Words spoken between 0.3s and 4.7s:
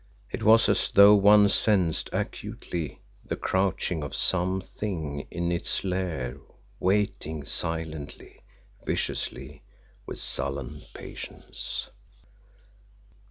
It was as though one sensed acutely the crouching of some